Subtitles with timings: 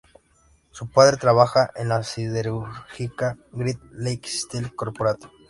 [0.71, 5.29] Su padre trabajaba en la siderúrgica Great Lakes Steel Corporation.